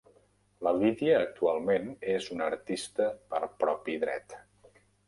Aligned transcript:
La 0.67 0.71
Lydia 0.77 1.19
actualment 1.25 1.87
és 2.17 2.31
una 2.37 2.49
artista 2.55 3.13
per 3.35 3.47
propi 3.65 4.01
dret. 4.07 4.41